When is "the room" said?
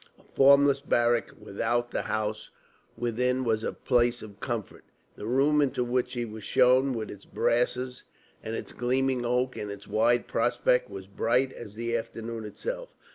5.15-5.61